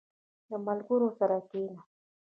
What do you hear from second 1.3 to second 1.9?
کښېنه.